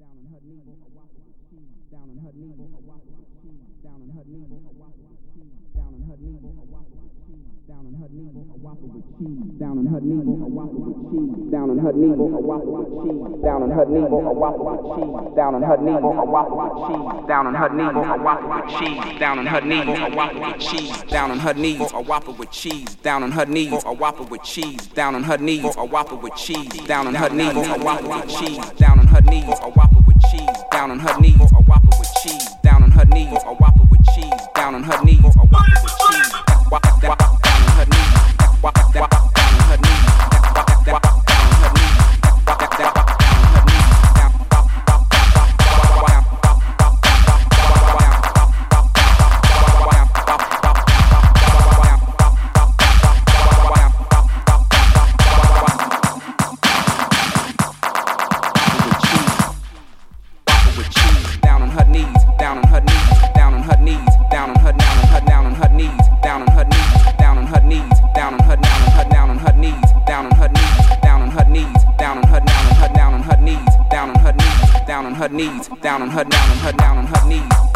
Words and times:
her 0.00 1.21
knee, 1.52 2.56
a 2.56 2.80
waffle 2.82 3.12
with 3.12 3.28
cheese. 3.42 3.60
Down 3.82 4.00
on 4.00 4.08
her 4.12 4.24
knee, 4.26 4.46
a 4.48 4.72
waffle 4.72 5.04
with 5.04 5.20
cheese. 5.32 5.52
Down 5.76 5.92
on 5.92 6.02
her 6.02 6.16
knee, 6.18 6.38
a 6.40 6.64
waffle 6.72 6.98
with 6.98 7.12
cheese. 7.28 7.44
Down 7.68 7.84
on 7.86 7.94
her 7.96 8.08
knee, 8.08 8.22
a 8.22 8.24
waffle 8.64 8.88
with 8.88 9.04
cheese. 9.12 9.52
Down 9.60 9.78
on 9.78 9.86
her 9.86 10.00
knee, 11.92 12.08
a 12.08 12.40
waffle 12.40 12.72
with 12.72 12.80
cheese. 13.02 13.36
Down 13.42 13.60
on 13.62 13.70
her 13.70 13.84
knees, 13.84 14.00
a 14.00 14.00
whopper 14.30 14.30
with 14.62 14.88
cheese. 14.88 15.34
Down 15.34 15.54
on 15.54 15.62
her 15.64 15.66
knees, 15.72 15.72
a 15.92 16.54
whopper 20.10 20.32
with 20.40 20.58
cheese. 20.62 21.06
Down 21.06 21.24
on 21.24 21.38
her 21.38 21.54
knees, 21.54 21.92
a 21.92 22.02
whopper 22.02 22.32
with 22.32 22.50
cheese. 22.50 22.96
Down 22.96 23.22
on 23.22 23.32
her 23.32 23.46
knees, 23.46 23.84
a 23.84 23.92
whopper 23.92 24.18
with 24.24 24.42
cheese. 24.42 24.86
Down 24.86 25.00
on 25.14 25.22
her 25.22 25.38
knees, 25.38 25.76
a 25.76 25.84
whopper 25.84 26.16
with 26.16 26.34
cheese. 26.34 26.68
Down 26.86 27.06
on 27.06 27.14
her 27.14 27.30
knees, 27.30 27.56
a 27.56 27.78
whopper 27.78 28.08
with 28.08 28.28
cheese. 28.28 28.70
Down 28.78 28.98
on 28.98 29.06
her 29.06 29.20
knees, 31.20 31.40
a 31.40 31.62
whopper 31.62 31.96
with 31.98 32.12
cheese. 32.22 32.48
Down 32.64 32.82
on 32.82 32.90
her 32.90 33.04
knees, 33.04 33.38
a 33.44 33.54
whopper 33.54 33.84
with 33.88 34.00
cheese. 34.14 34.32
Down 34.54 34.74
on 34.74 34.82
her 34.82 35.02
knees, 75.32 75.68
down 75.80 76.02
on 76.02 76.10
her, 76.10 76.24
down 76.24 76.50
on 76.50 76.56
her, 76.58 76.72
down 76.72 76.98
on 76.98 77.06
her 77.06 77.28
knees. 77.28 77.71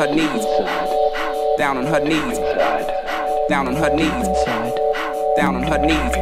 her 0.00 0.14
knees. 0.14 0.46
Down 1.58 1.76
on 1.76 1.84
her 1.84 2.00
knees. 2.00 2.38
Down 3.50 3.68
on 3.68 3.76
her 3.76 3.94
knees. 3.94 4.08
Down 5.36 5.56
on 5.56 5.62
her 5.62 5.78
knees. 5.78 6.14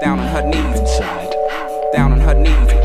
Down 0.00 0.18
on 0.18 0.26
her 0.26 0.42
knees. 0.48 1.00
Down 1.92 2.12
on 2.12 2.20
her 2.20 2.34
knees. 2.34 2.81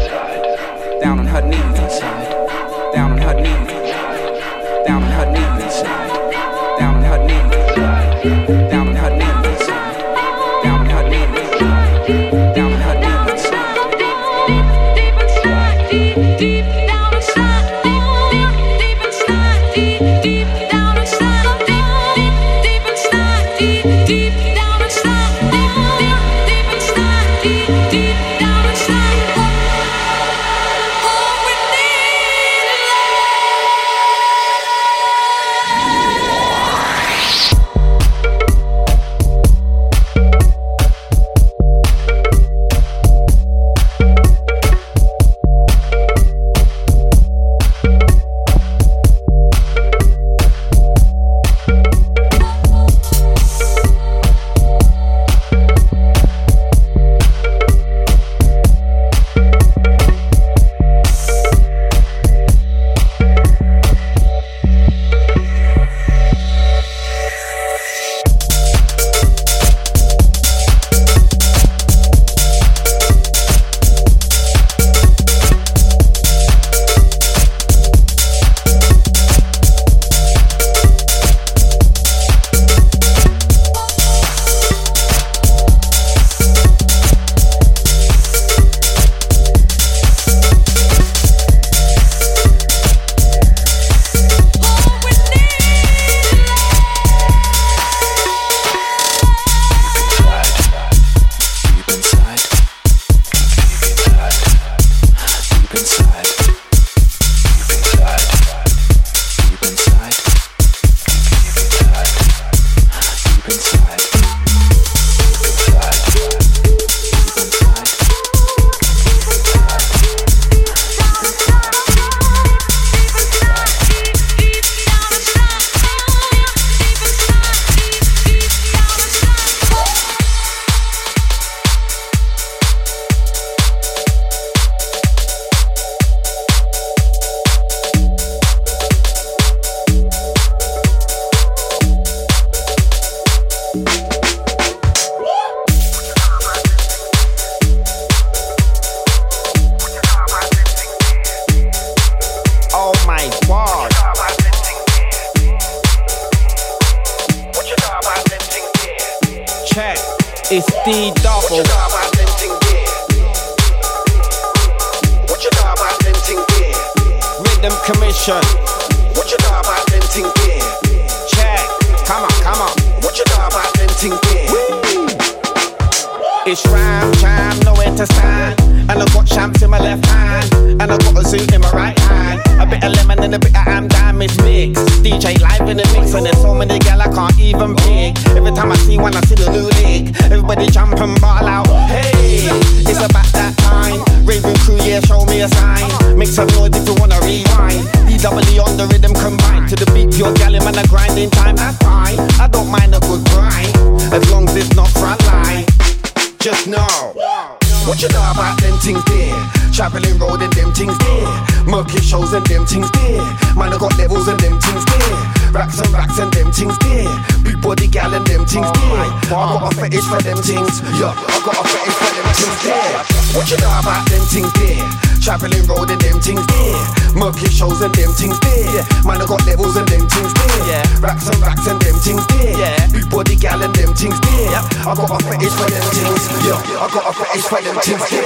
Road 210.37 210.43
and 210.43 210.53
them 210.53 210.71
things 210.73 210.97
there. 210.99 211.65
Murky 211.65 211.99
shows 212.01 212.33
and 212.33 212.45
them 212.45 212.65
things 212.65 212.89
there. 212.91 213.21
Man, 213.55 213.73
I 213.73 213.77
got 213.77 213.97
levels 213.97 214.27
and 214.27 214.39
them 214.39 214.59
things 214.59 214.85
there. 214.85 215.51
Racks 215.51 215.79
and 215.79 215.89
racks 215.91 216.19
and 216.19 216.31
them 216.31 216.51
things 216.51 216.77
there. 216.79 217.09
Big 217.43 217.61
body 217.61 217.87
gal 217.87 218.13
and 218.13 218.25
them 218.25 218.45
things 218.45 218.69
there. 218.71 219.01
I 219.01 219.29
got 219.29 219.73
a 219.73 219.75
fetish 219.75 220.05
for 220.05 220.21
them 220.21 220.37
things. 220.37 220.81
Yeah, 220.99 221.13
I 221.13 221.41
got 221.41 221.57
a 221.57 221.63
fetish 221.67 221.97
for 221.97 222.11
them 222.13 222.29
things 222.37 222.57
there. 222.63 223.03
What 223.33 223.49
you 223.49 223.57
know 223.57 223.79
about 223.79 224.09
them 224.09 224.21
things 224.29 224.53
there? 224.53 225.06
Traveling 225.27 225.67
road 225.67 225.91
and 225.91 225.99
them 225.99 226.23
things 226.23 226.39
there. 226.47 226.87
Murky 227.11 227.51
shows 227.51 227.83
and 227.83 227.91
them 227.99 228.15
things 228.15 228.39
there. 228.47 228.79
Man, 229.03 229.19
I 229.19 229.27
got 229.27 229.43
levels 229.43 229.75
and 229.75 229.83
them 229.91 230.07
things 230.07 230.31
there. 230.31 230.79
Racks 231.03 231.27
and 231.27 231.35
racks 231.43 231.67
and 231.67 231.75
them 231.83 231.99
things 231.99 232.23
there. 232.31 232.79
Big 232.95 233.11
body 233.11 233.35
gal 233.35 233.59
and 233.59 233.75
them 233.75 233.91
things 233.91 234.15
there. 234.23 234.55
I 234.87 234.95
got 234.95 235.11
a 235.11 235.19
fetish 235.27 235.51
for 235.51 235.67
them 235.67 235.83
things. 235.91 236.23
Yeah, 236.47 236.79
I 236.79 236.87
got 236.87 237.03
a 237.03 237.11
fetish 237.11 237.43
for 237.43 237.59
them 237.59 237.75
things 237.83 238.07
there. 238.07 238.23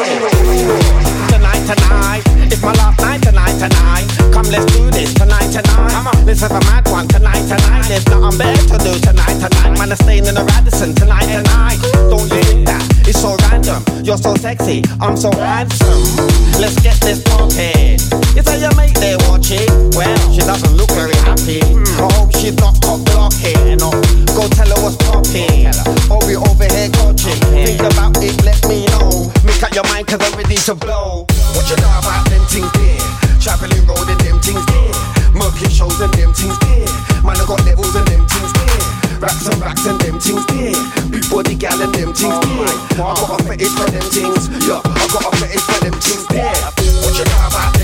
Tonight, 1.34 1.66
tonight, 1.66 2.22
it's 2.54 2.62
my 2.62 2.70
last 2.78 3.02
night 3.02 3.22
tonight, 3.26 3.58
tonight. 3.58 4.06
Come, 4.30 4.46
let's 4.54 4.70
do 4.70 4.86
this 4.94 5.18
tonight, 5.18 5.50
tonight. 5.50 5.90
Come 5.90 6.06
on, 6.06 6.26
let's 6.30 6.42
have 6.46 6.54
a 6.54 6.62
mad 6.70 6.86
one 6.86 7.08
tonight, 7.08 7.50
tonight. 7.50 7.90
There's 7.90 8.06
nothing 8.14 8.38
better 8.38 8.62
to 8.62 8.78
do 8.78 8.94
tonight, 9.02 9.42
tonight. 9.42 9.74
Man, 9.74 9.90
I'm 9.90 9.98
staying 9.98 10.30
in 10.30 10.38
the 10.38 10.46
Radisson 10.46 10.94
tonight, 10.94 11.26
tonight. 11.26 11.82
Don't 12.14 12.30
you 12.30 12.46
think 12.46 12.70
that 12.70 12.86
it's 13.10 13.18
so 13.18 13.34
random? 13.50 13.82
You're 14.06 14.22
so 14.22 14.36
sexy, 14.36 14.84
I'm 15.02 15.18
so 15.18 15.34
handsome. 15.34 16.06
Let's 16.62 16.78
get 16.82 16.91
this 17.00 17.24
party. 17.24 17.96
Is 18.36 18.46
that 18.46 18.60
your 18.60 18.74
mate 18.76 18.96
there 19.00 19.18
watching? 19.30 19.68
Well, 19.96 20.18
she 20.32 20.44
doesn't 20.44 20.76
look 20.76 20.92
very 20.92 21.16
happy. 21.24 21.64
Oh, 22.00 22.08
I 22.08 22.14
hope 22.20 22.32
she's 22.36 22.56
not 22.58 22.76
cock 22.82 23.00
blocking. 23.08 23.78
No, 23.80 23.92
go 24.36 24.48
tell 24.52 24.68
her 24.68 24.80
what's 24.84 24.98
popping. 25.08 25.72
Or 26.12 26.20
we 26.28 26.36
over 26.36 26.68
here 26.68 26.92
coaching. 27.00 27.40
Think 27.52 27.80
about 27.80 28.18
it, 28.20 28.36
let 28.44 28.60
me 28.68 28.86
know. 28.96 29.32
Make 29.48 29.64
up 29.64 29.72
your 29.76 29.86
mind, 29.92 30.08
cause 30.08 30.20
I'm 30.20 30.36
ready 30.36 30.58
to 30.68 30.76
blow. 30.76 31.26
What 31.56 31.70
you 31.70 31.78
know 31.80 31.94
about 32.00 32.28
them 32.30 32.44
things 32.52 32.72
there? 32.76 33.00
Traveling 33.40 33.86
road 33.88 34.08
and 34.08 34.20
them 34.22 34.40
things 34.40 34.66
there. 34.68 34.94
Murky 35.34 35.68
shows 35.72 36.00
and 36.00 36.14
them 36.14 36.34
things 36.34 36.58
there. 36.68 36.88
Man, 37.24 37.38
I 37.40 37.46
got 37.48 37.64
levels 37.66 37.96
and 37.96 38.08
them 38.08 38.24
things 38.28 38.52
there. 38.54 39.20
Racks 39.22 39.46
and 39.46 39.62
racks 39.62 39.86
and 39.86 40.00
them 40.02 40.20
things 40.20 40.46
there. 40.48 40.74
Big 41.10 41.26
body 41.30 41.56
gal 41.56 41.80
and 41.82 41.94
them 41.94 42.14
things 42.14 42.38
there. 42.42 42.70
I 42.98 43.14
got 43.18 43.42
a 43.42 43.44
fetish 43.44 43.74
for 43.76 43.90
them 43.90 44.08
things. 44.10 44.50
Yeah, 44.66 44.82
I 44.82 45.06
got 45.14 45.26
a 45.26 45.38
fetish 45.38 45.62
for 45.62 45.80
them 45.86 45.94
things 46.00 46.26
there. 46.28 46.81
What 47.12 47.81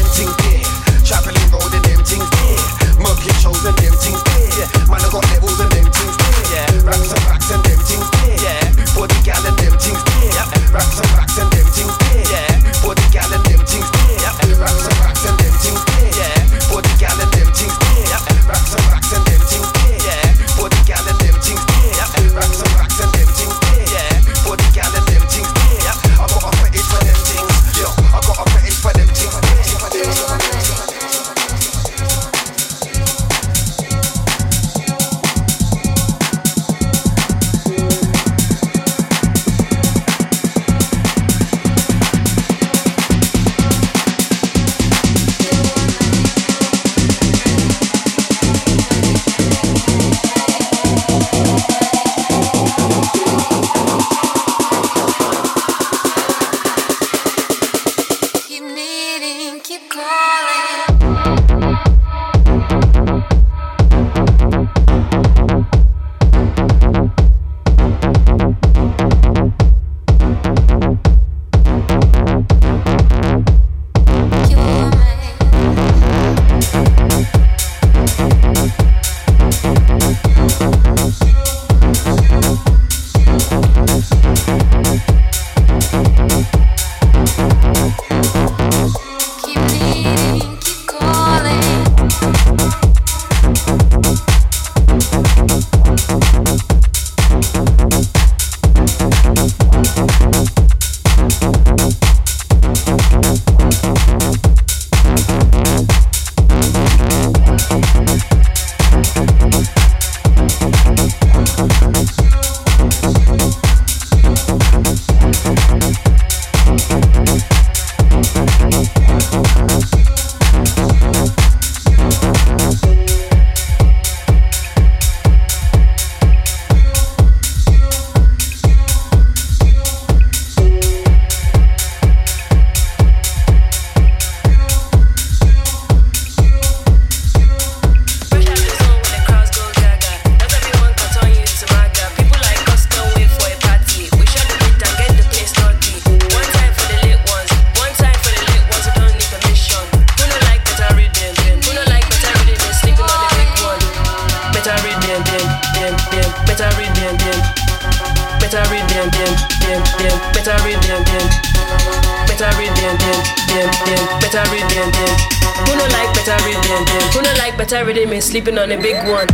better 167.67 167.85
read 167.85 167.97
them? 167.97 168.21
Sleeping 168.21 168.57
on 168.57 168.71
a 168.71 168.77
big 168.77 168.95
one. 169.09 169.27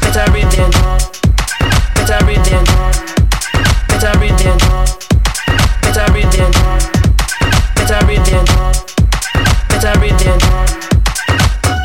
Better 0.00 0.32
read 0.32 0.50
them. 0.52 0.70
Better 1.94 2.24
read 2.24 2.44
them. 2.48 2.64
better 3.98 4.14
rhythm, 4.16 4.56
better 5.84 6.06
rhythm, 6.14 6.48
better 7.76 8.00
rhythm, 8.06 8.44
better 9.68 9.92
rhythm, 10.00 10.38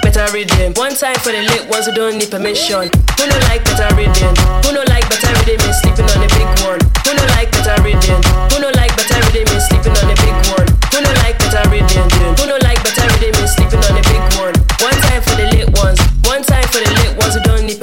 better 0.04 0.28
rhythm. 0.32 0.74
One 0.78 0.96
time 0.96 1.20
for 1.20 1.34
the 1.36 1.42
lit 1.52 1.68
ones 1.68 1.88
who 1.88 1.94
don't 1.94 2.18
need 2.18 2.32
permission. 2.32 2.88
Who 3.18 3.24
no 3.28 3.38
like 3.50 3.66
better 3.66 3.90
rhythm? 3.98 4.32
Who 4.64 4.72
no 4.72 4.86
like 4.88 5.10
better 5.10 5.34
rhythm 5.44 5.68
is 5.68 5.82
sleeping 5.82 6.06
on 6.06 6.24
a 6.24 6.30
big 6.32 6.48
one. 6.64 6.80
Who 7.04 7.12
no 7.12 7.26
like 7.36 7.52
better 7.52 7.76
rhythm? 7.84 8.22
Who 8.54 8.62
no 8.62 8.70
like 8.80 8.96
better 8.96 9.20
rhythm 9.20 9.52
is 9.52 9.68
sleeping 9.68 9.98
on 10.00 10.08
a 10.08 10.16
big 10.16 10.38
one. 10.54 10.68
Who 10.94 11.02
no 11.04 11.12
like 11.20 11.36
better 11.44 11.66
rhythm? 11.68 12.08
Who 12.40 12.46
no 12.48 12.56
like 12.62 12.80
better 12.86 13.04
rhythm 13.20 13.36
is 13.44 13.52
sleeping 13.58 13.84
on 13.84 14.00
a 14.00 14.04
big 14.08 14.24
one. 14.40 14.56
One 14.80 14.98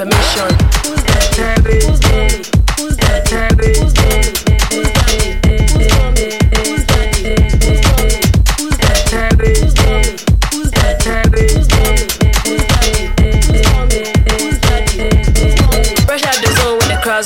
the 0.01 0.07
mission. 0.07 0.49
Who's 0.81 1.03
that 1.03 1.29
cabbage? 1.37 1.83
Who's 1.83 1.99
that? 1.99 2.33
Who's 2.79 2.97
that 2.97 3.21
cabbage? 3.29 3.77
Who's 3.77 3.93
that? 3.93 4.33
Who's 6.57 6.85
that? 6.87 7.01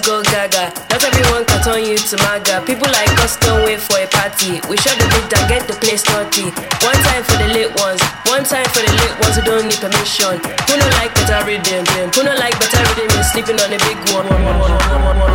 Go 0.03 0.21
gaga. 0.23 0.75
Not 0.91 1.01
everyone 1.07 1.45
can 1.45 1.63
turn 1.63 1.85
you 1.87 1.95
to 1.97 2.17
maga. 2.27 2.59
People 2.67 2.91
like 2.91 3.15
us 3.23 3.37
don't 3.37 3.63
wait 3.63 3.79
for 3.79 3.95
a 3.95 4.07
party. 4.07 4.59
We 4.67 4.75
shut 4.75 4.99
the 4.99 5.07
beat 5.07 5.31
and 5.31 5.47
get 5.47 5.63
the 5.71 5.73
place 5.79 6.03
naughty. 6.11 6.51
One 6.83 6.99
time 6.99 7.23
for 7.23 7.39
the 7.39 7.44
commission. 9.85 10.41
Who 10.67 10.73
no 10.77 10.87
like 10.97 11.13
better 11.13 11.45
rhythm? 11.45 11.85
Who 12.13 12.23
no 12.23 12.33
like 12.35 12.57
better 12.59 12.81
rhythm? 12.97 13.23
Sleeping 13.23 13.59
on 13.61 13.69
a 13.73 13.77
big 13.77 13.97
one. 14.13 14.25
one, 14.27 14.43
one, 14.43 14.59
one, 14.59 14.71
one, 14.71 15.03
one, 15.05 15.19
one, 15.19 15.19
one. 15.19 15.34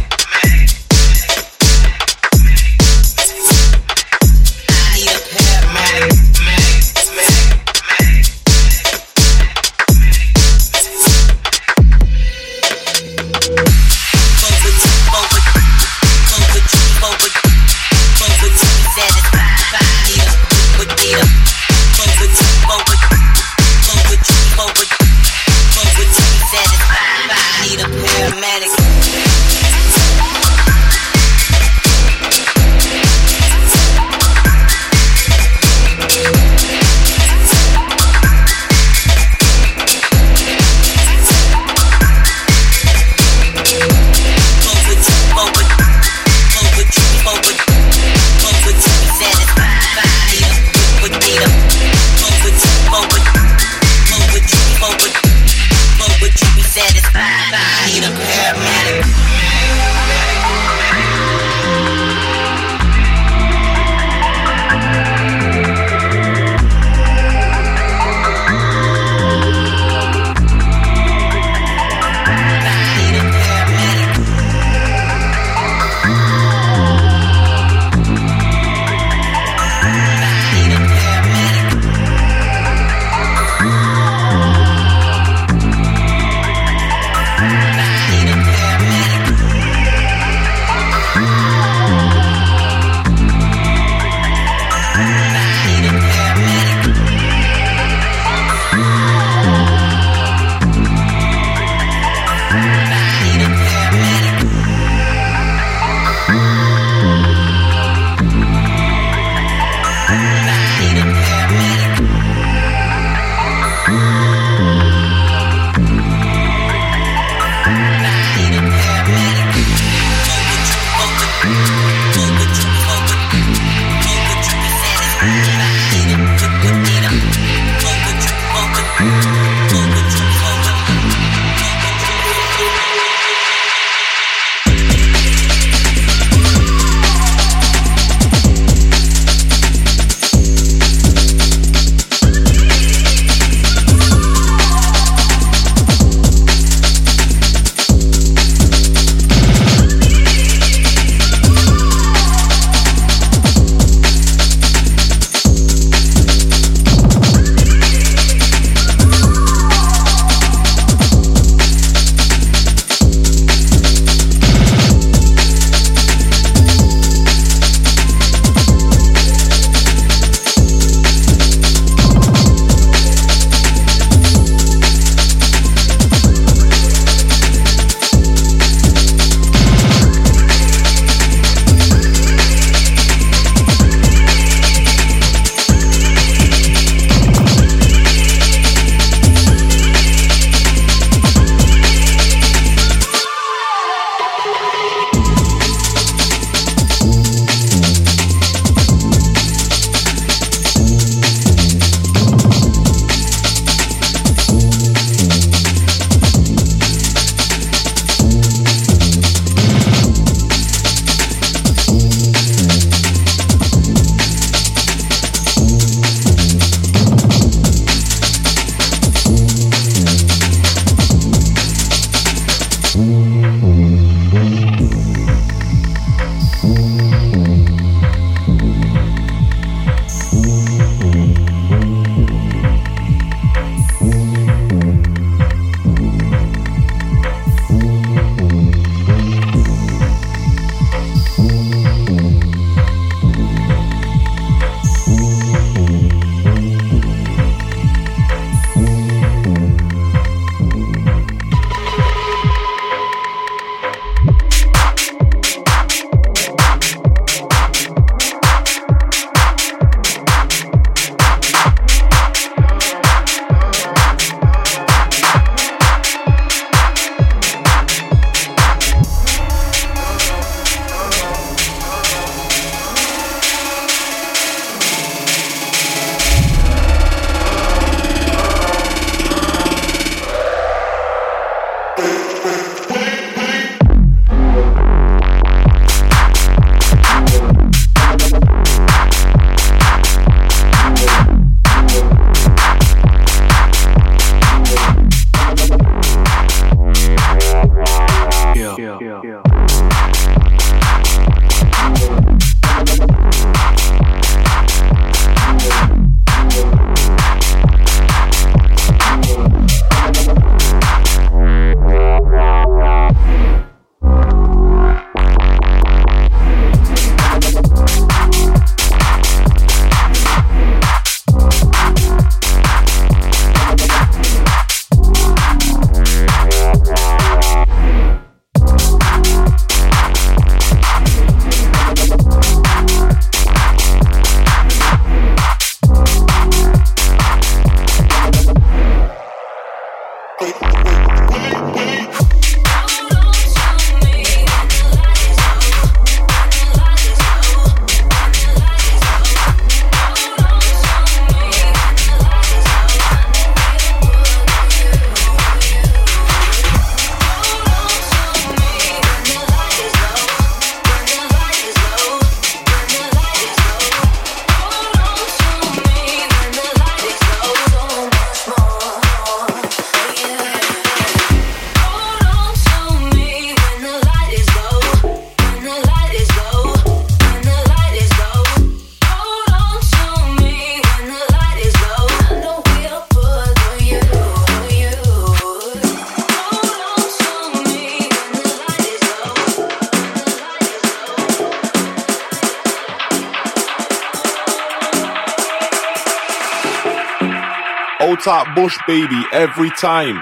baby 398.87 399.21
every 399.31 399.69
time. 399.71 400.21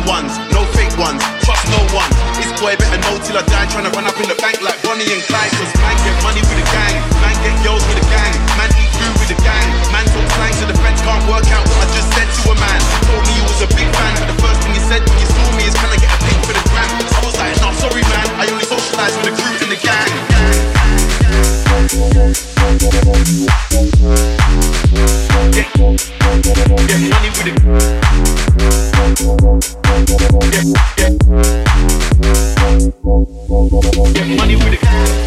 till 3.31 3.39
I 3.39 3.47
die, 3.47 3.63
trying 3.71 3.87
to 3.87 3.93
run 3.95 4.03
up 4.03 4.19
in 4.19 4.27
the 4.27 4.35
bank 4.43 4.59
like 4.59 4.75
Bonnie 4.83 5.07
and 5.07 5.23
Clyde. 5.23 5.51
Cause 5.55 5.71
man 5.79 5.95
get 6.03 6.15
money 6.19 6.43
with 6.43 6.59
a 6.59 6.67
gang, 6.67 6.99
man 7.23 7.31
get 7.39 7.55
girls 7.63 7.79
with 7.87 8.03
a 8.03 8.05
gang, 8.11 8.35
man 8.59 8.67
eat 8.75 8.91
food 8.91 9.15
with 9.23 9.31
a 9.31 9.39
gang, 9.39 9.71
man 9.95 10.03
talk 10.11 10.27
slang 10.35 10.51
so 10.59 10.67
the 10.67 10.75
friends 10.75 10.99
can't 10.99 11.23
work 11.31 11.47
out 11.55 11.63
what 11.63 11.79
I 11.79 11.87
just 11.95 12.11
said 12.11 12.27
to 12.27 12.51
a 12.51 12.55
man. 12.59 12.79
Told 13.07 13.23
me 13.23 13.31
he 13.39 13.43
was 13.47 13.63
a 13.63 13.69
big 13.71 13.87
fan, 13.95 14.13
but 14.19 14.27
the 14.27 14.37
first 14.43 14.59
thing 14.67 14.75
he 14.75 14.83
said 14.83 14.99
when 15.07 15.15
he 15.15 15.23
saw 15.31 15.47
me 15.55 15.63
is 15.63 15.75
can 15.79 15.87
I 15.87 15.95
get 15.95 16.11
a 16.11 16.19
pic 16.27 16.43
for 16.43 16.51
the 16.51 16.63
gram? 16.75 16.91
I 16.91 17.23
was 17.23 17.35
like, 17.39 17.55
nah, 17.63 17.71
sorry 17.79 18.03
man, 18.03 18.27
I 18.35 18.51
only 18.51 18.67
socialize 18.67 19.15
with 19.15 19.31
the 19.31 19.35
crew 19.39 19.55
and 19.63 19.71
the 19.71 19.79
gang. 19.79 20.11
Get, 25.55 25.71
get 25.71 27.07
money 27.07 27.31
with 27.31 27.47
it. 29.75 29.80
Get 30.01 30.17
money 34.35 34.55
with 34.55 34.71
the 34.71 34.77
cash. 34.81 35.21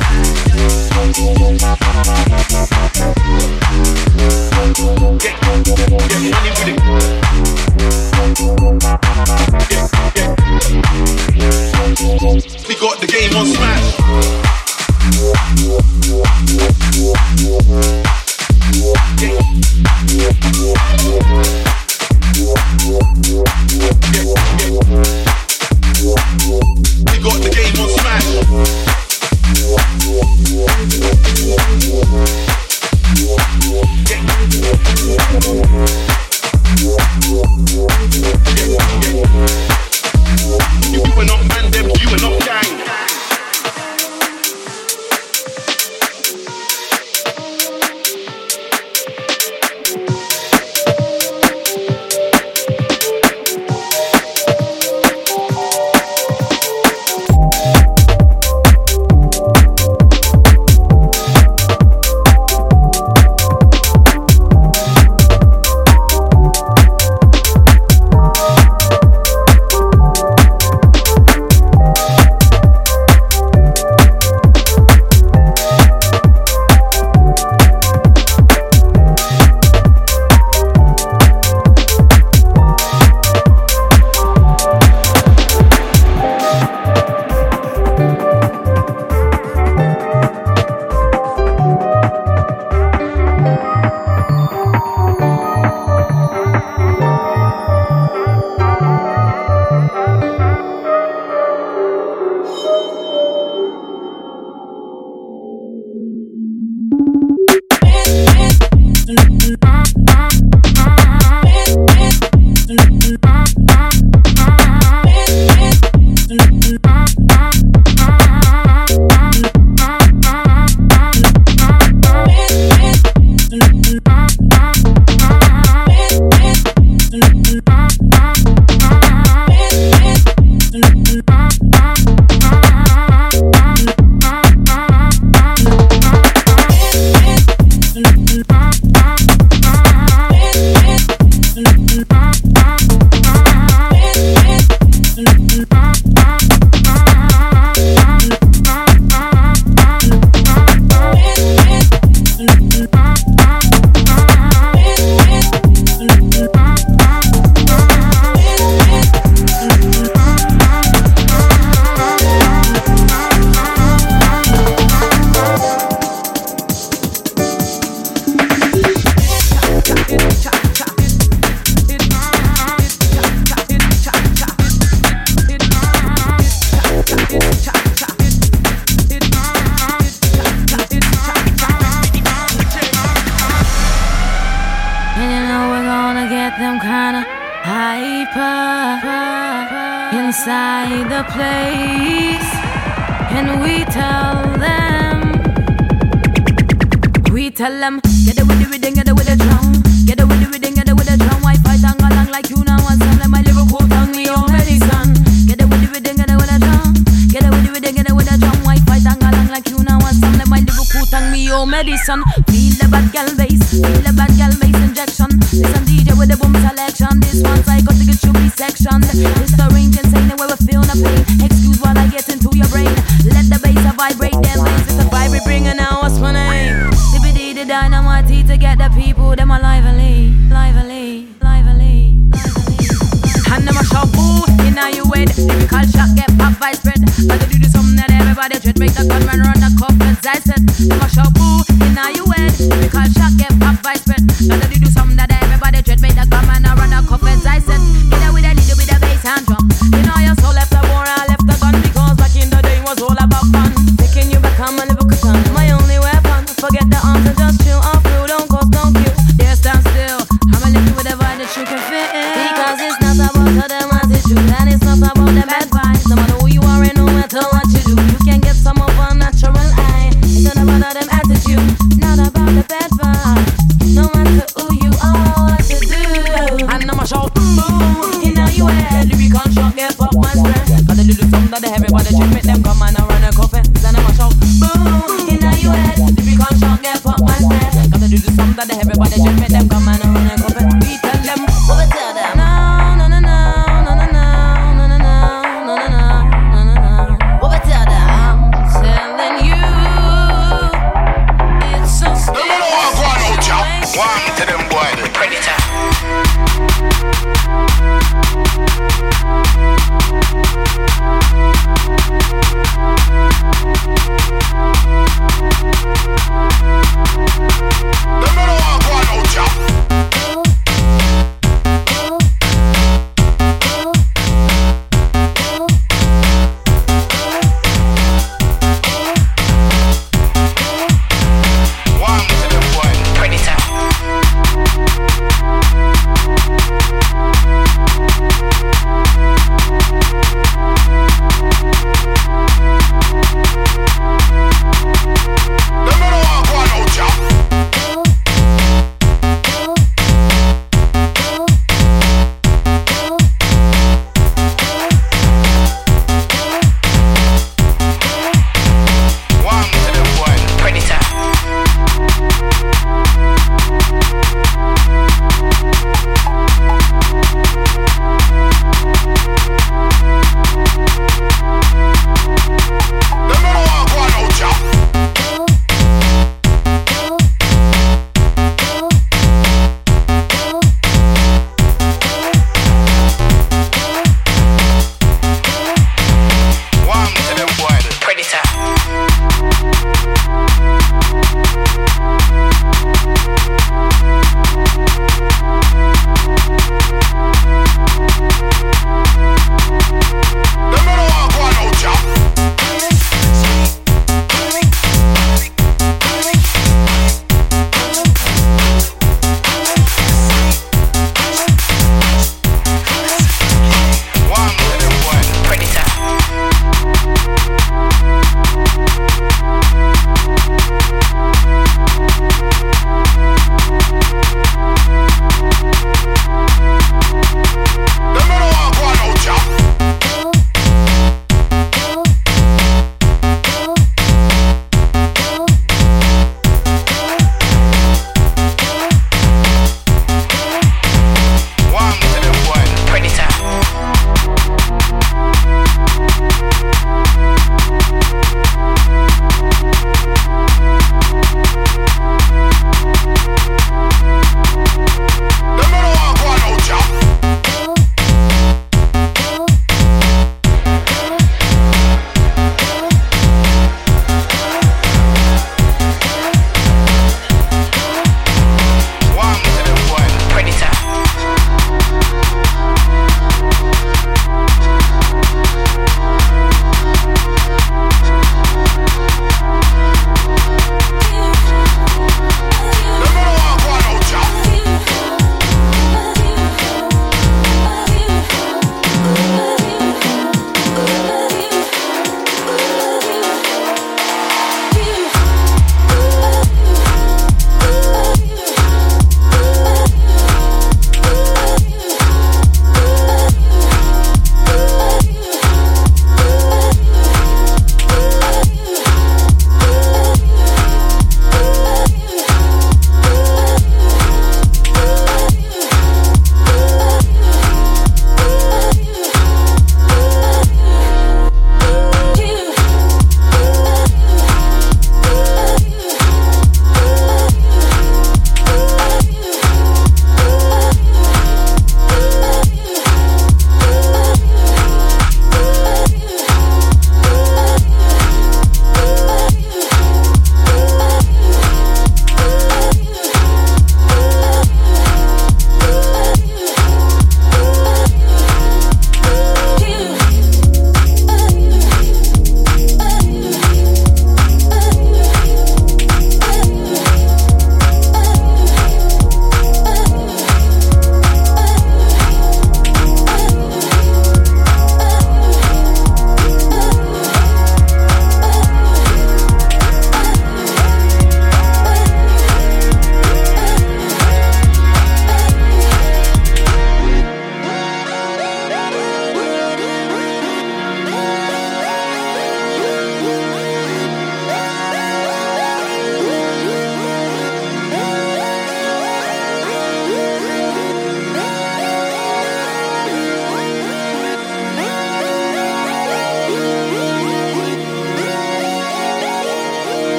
don't 286.75 286.83
get 286.83 287.05
what 287.05 287.21
man 287.21 287.39
said. 287.39 287.91
Gotta 287.91 288.09
do 288.09 288.19
the 288.19 288.33
song 288.33 288.53
that 288.55 288.71
everybody 288.71 289.17
jumping 289.17 289.53
them. 289.53 289.69
Come 289.69 289.84